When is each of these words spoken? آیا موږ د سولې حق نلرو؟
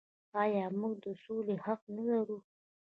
آیا 0.41 0.65
موږ 0.79 0.95
د 1.05 1.07
سولې 1.23 1.55
حق 1.65 1.81
نلرو؟ 1.95 2.37